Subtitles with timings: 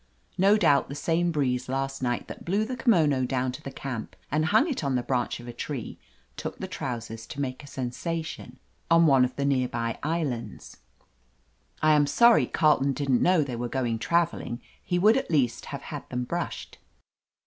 [0.39, 4.15] No doubt the same breeze last night that blew the kimono down to the camp
[4.31, 5.99] and hung it on the branch of a tree
[6.35, 8.57] took the trous ers to make a sensation
[8.89, 10.79] on one of the nearby 289 THE AMAZING ADVENTURES
[11.83, 11.83] islands.
[11.83, 15.83] I am sorry Carleton didn't know they were going traveling, he would at least have
[15.83, 16.79] had them brushed."